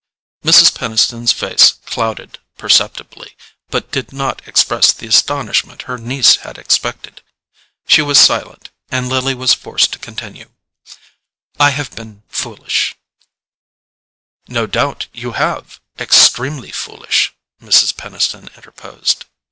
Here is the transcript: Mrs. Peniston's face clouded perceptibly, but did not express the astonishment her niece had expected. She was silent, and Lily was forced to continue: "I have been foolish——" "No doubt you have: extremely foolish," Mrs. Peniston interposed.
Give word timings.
Mrs. 0.43 0.73
Peniston's 0.73 1.31
face 1.31 1.73
clouded 1.85 2.39
perceptibly, 2.57 3.37
but 3.69 3.91
did 3.91 4.11
not 4.11 4.41
express 4.47 4.91
the 4.91 5.05
astonishment 5.05 5.83
her 5.83 5.99
niece 5.99 6.37
had 6.37 6.57
expected. 6.57 7.21
She 7.85 8.01
was 8.01 8.17
silent, 8.19 8.71
and 8.89 9.07
Lily 9.07 9.35
was 9.35 9.53
forced 9.53 9.93
to 9.93 9.99
continue: 9.99 10.49
"I 11.59 11.69
have 11.69 11.91
been 11.95 12.23
foolish——" 12.29 12.95
"No 14.47 14.65
doubt 14.65 15.05
you 15.13 15.33
have: 15.33 15.79
extremely 15.99 16.71
foolish," 16.71 17.35
Mrs. 17.61 17.95
Peniston 17.95 18.49
interposed. 18.55 19.25